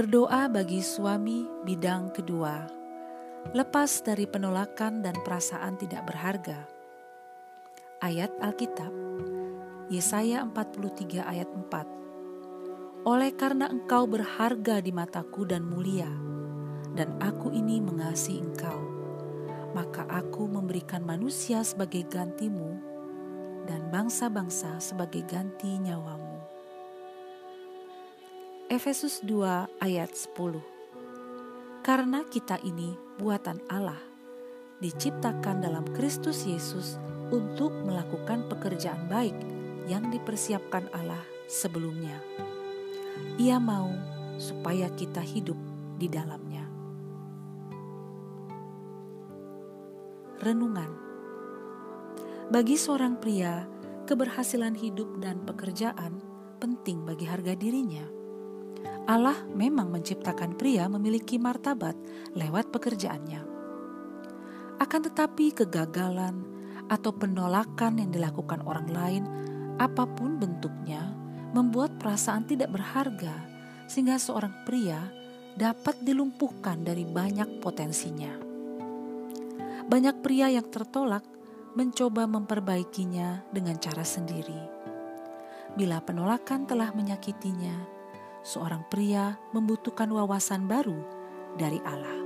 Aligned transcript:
Berdoa 0.00 0.48
bagi 0.48 0.80
suami 0.80 1.44
bidang 1.60 2.08
kedua, 2.16 2.64
lepas 3.52 4.00
dari 4.00 4.24
penolakan 4.24 5.04
dan 5.04 5.12
perasaan 5.12 5.76
tidak 5.76 6.08
berharga. 6.08 6.64
Ayat 8.00 8.32
Alkitab, 8.40 8.88
Yesaya 9.92 10.40
43 10.48 11.20
ayat 11.20 11.52
4. 11.52 13.04
Oleh 13.04 13.28
karena 13.36 13.68
engkau 13.68 14.08
berharga 14.08 14.80
di 14.80 14.88
mataku 14.88 15.44
dan 15.44 15.68
mulia, 15.68 16.08
dan 16.96 17.20
aku 17.20 17.52
ini 17.52 17.84
mengasihi 17.84 18.40
engkau, 18.40 18.80
maka 19.76 20.08
aku 20.08 20.48
memberikan 20.48 21.04
manusia 21.04 21.60
sebagai 21.60 22.08
gantimu 22.08 22.72
dan 23.68 23.92
bangsa-bangsa 23.92 24.80
sebagai 24.80 25.28
ganti 25.28 25.76
nyawamu. 25.76 26.29
Efesus 28.70 29.18
2 29.26 29.82
ayat 29.82 30.14
10 30.14 31.82
Karena 31.82 32.22
kita 32.22 32.54
ini 32.62 32.94
buatan 33.18 33.58
Allah, 33.66 33.98
diciptakan 34.78 35.58
dalam 35.58 35.82
Kristus 35.90 36.46
Yesus 36.46 36.94
untuk 37.34 37.74
melakukan 37.82 38.46
pekerjaan 38.46 39.10
baik 39.10 39.34
yang 39.90 40.06
dipersiapkan 40.14 40.86
Allah 40.94 41.18
sebelumnya. 41.50 42.14
Ia 43.42 43.58
mau 43.58 43.90
supaya 44.38 44.86
kita 44.94 45.18
hidup 45.18 45.58
di 45.98 46.06
dalamnya. 46.06 46.62
Renungan 50.46 50.90
Bagi 52.54 52.78
seorang 52.78 53.18
pria, 53.18 53.66
keberhasilan 54.06 54.78
hidup 54.78 55.18
dan 55.18 55.42
pekerjaan 55.42 56.22
penting 56.62 57.02
bagi 57.02 57.26
harga 57.26 57.58
dirinya 57.58 58.19
Allah 59.10 59.42
memang 59.50 59.90
menciptakan 59.90 60.54
pria 60.54 60.86
memiliki 60.86 61.34
martabat 61.34 61.98
lewat 62.38 62.70
pekerjaannya. 62.70 63.42
Akan 64.78 65.02
tetapi 65.02 65.50
kegagalan 65.50 66.46
atau 66.86 67.10
penolakan 67.10 67.98
yang 67.98 68.14
dilakukan 68.14 68.62
orang 68.62 68.86
lain, 68.86 69.24
apa 69.82 70.06
pun 70.06 70.38
bentuknya, 70.38 71.10
membuat 71.50 71.98
perasaan 71.98 72.46
tidak 72.46 72.70
berharga 72.70 73.34
sehingga 73.90 74.14
seorang 74.14 74.62
pria 74.62 75.10
dapat 75.58 75.98
dilumpuhkan 76.06 76.86
dari 76.86 77.02
banyak 77.02 77.58
potensinya. 77.58 78.30
Banyak 79.90 80.22
pria 80.22 80.54
yang 80.54 80.70
tertolak 80.70 81.26
mencoba 81.74 82.30
memperbaikinya 82.30 83.42
dengan 83.50 83.74
cara 83.82 84.06
sendiri. 84.06 84.78
Bila 85.74 85.98
penolakan 85.98 86.70
telah 86.70 86.94
menyakitinya, 86.94 87.99
seorang 88.42 88.86
pria 88.88 89.38
membutuhkan 89.52 90.08
wawasan 90.10 90.64
baru 90.68 91.00
dari 91.56 91.80
Allah. 91.84 92.18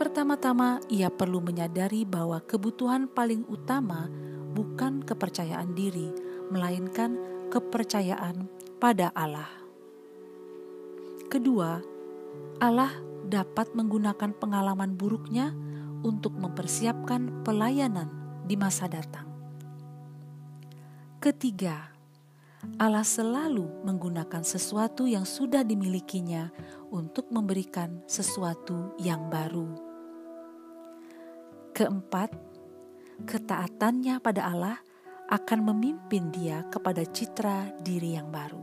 Pertama-tama, 0.00 0.80
ia 0.88 1.12
perlu 1.12 1.44
menyadari 1.44 2.08
bahwa 2.08 2.40
kebutuhan 2.40 3.04
paling 3.12 3.44
utama 3.52 4.08
bukan 4.56 5.04
kepercayaan 5.04 5.76
diri, 5.76 6.08
melainkan 6.48 7.20
kepercayaan 7.52 8.48
pada 8.80 9.12
Allah. 9.12 9.48
Kedua, 11.28 11.84
Allah 12.64 12.90
dapat 13.28 13.76
menggunakan 13.76 14.34
pengalaman 14.40 14.96
buruknya 14.96 15.52
untuk 16.00 16.32
mempersiapkan 16.34 17.44
pelayanan 17.44 18.08
di 18.48 18.56
masa 18.56 18.88
datang. 18.88 19.28
Ketiga, 21.20 21.92
Allah 22.76 23.04
selalu 23.04 23.84
menggunakan 23.88 24.44
sesuatu 24.44 25.08
yang 25.08 25.24
sudah 25.24 25.64
dimilikinya 25.64 26.52
untuk 26.92 27.32
memberikan 27.32 28.04
sesuatu 28.04 28.92
yang 29.00 29.32
baru. 29.32 29.68
Keempat, 31.72 32.36
ketaatannya 33.24 34.20
pada 34.20 34.52
Allah 34.52 34.76
akan 35.32 35.72
memimpin 35.72 36.28
dia 36.28 36.66
kepada 36.68 37.00
citra 37.06 37.80
diri 37.80 38.18
yang 38.20 38.28
baru. 38.28 38.60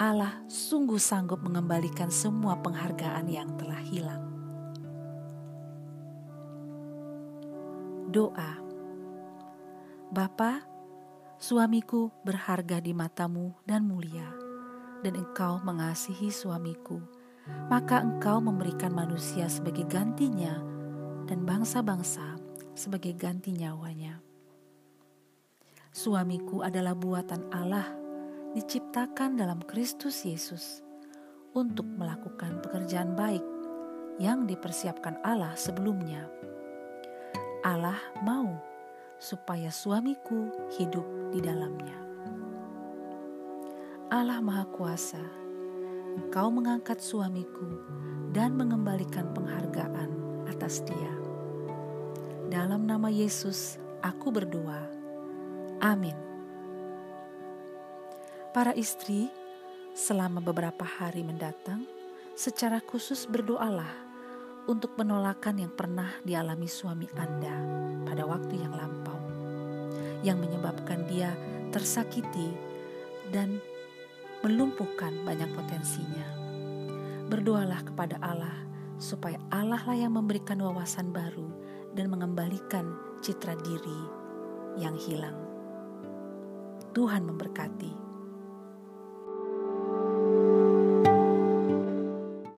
Allah 0.00 0.42
sungguh 0.48 0.98
sanggup 0.98 1.44
mengembalikan 1.44 2.08
semua 2.08 2.56
penghargaan 2.58 3.26
yang 3.28 3.52
telah 3.60 3.82
hilang. 3.84 4.24
Doa 8.10 8.70
Bapa, 10.10 10.66
Suamiku 11.40 12.12
berharga 12.20 12.84
di 12.84 12.92
matamu 12.92 13.56
dan 13.64 13.88
mulia, 13.88 14.28
dan 15.00 15.16
engkau 15.16 15.56
mengasihi 15.64 16.28
suamiku, 16.28 17.00
maka 17.72 18.04
engkau 18.04 18.44
memberikan 18.44 18.92
manusia 18.92 19.48
sebagai 19.48 19.88
gantinya 19.88 20.60
dan 21.24 21.48
bangsa-bangsa 21.48 22.36
sebagai 22.76 23.16
ganti 23.16 23.56
nyawanya. 23.56 24.20
Suamiku 25.96 26.60
adalah 26.60 26.92
buatan 26.92 27.48
Allah, 27.56 27.88
diciptakan 28.52 29.40
dalam 29.40 29.64
Kristus 29.64 30.20
Yesus 30.28 30.84
untuk 31.56 31.88
melakukan 31.88 32.60
pekerjaan 32.60 33.16
baik 33.16 33.42
yang 34.20 34.44
dipersiapkan 34.44 35.16
Allah 35.24 35.56
sebelumnya. 35.56 36.28
Allah 37.64 37.96
mau 38.20 38.69
supaya 39.20 39.68
suamiku 39.68 40.48
hidup 40.80 41.04
di 41.30 41.44
dalamnya. 41.44 42.00
Allah 44.10 44.42
Maha 44.42 44.66
Kuasa, 44.72 45.22
Engkau 46.18 46.50
mengangkat 46.50 46.98
suamiku 46.98 47.78
dan 48.34 48.58
mengembalikan 48.58 49.30
penghargaan 49.30 50.10
atas 50.50 50.82
dia. 50.82 51.12
Dalam 52.50 52.82
nama 52.88 53.06
Yesus, 53.06 53.78
aku 54.02 54.34
berdoa. 54.34 54.82
Amin. 55.78 56.18
Para 58.50 58.74
istri, 58.74 59.30
selama 59.94 60.42
beberapa 60.42 60.82
hari 60.82 61.22
mendatang, 61.22 61.86
secara 62.34 62.82
khusus 62.82 63.30
berdoalah 63.30 64.09
untuk 64.68 64.98
penolakan 64.98 65.64
yang 65.64 65.72
pernah 65.72 66.12
dialami 66.26 66.68
suami 66.68 67.08
Anda 67.16 67.54
pada 68.04 68.26
waktu 68.26 68.60
yang 68.60 68.74
lampau 68.74 69.20
yang 70.20 70.36
menyebabkan 70.40 71.08
dia 71.08 71.32
tersakiti 71.72 72.52
dan 73.32 73.56
melumpuhkan 74.44 75.24
banyak 75.24 75.48
potensinya. 75.52 76.26
Berdoalah 77.30 77.80
kepada 77.86 78.18
Allah 78.20 78.56
supaya 79.00 79.40
Allah 79.48 79.80
lah 79.80 79.96
yang 79.96 80.12
memberikan 80.12 80.60
wawasan 80.60 81.14
baru 81.14 81.48
dan 81.96 82.12
mengembalikan 82.12 82.92
citra 83.24 83.56
diri 83.64 84.00
yang 84.76 84.96
hilang. 84.98 85.36
Tuhan 86.90 87.22
memberkati. 87.24 88.09